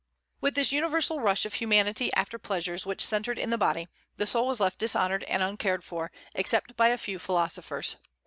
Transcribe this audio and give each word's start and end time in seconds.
With 0.39 0.55
this 0.55 0.71
universal 0.71 1.19
rush 1.19 1.45
of 1.45 1.53
humanity 1.53 2.11
after 2.13 2.39
pleasures 2.39 2.87
which 2.87 3.05
centred 3.05 3.37
in 3.37 3.51
the 3.51 3.55
body, 3.59 3.87
the 4.17 4.25
soul 4.25 4.47
was 4.47 4.59
left 4.59 4.79
dishonored 4.79 5.21
and 5.25 5.43
uncared 5.43 5.83
for, 5.83 6.11
except 6.33 6.75
by 6.75 6.87
a 6.87 6.97
few 6.97 7.19
philosophers. 7.19 7.97